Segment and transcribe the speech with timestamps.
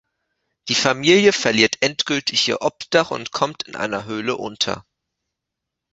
[0.67, 4.83] Die Familie verliert endgültig ihr Obdach und kommt in einer Höhle unter.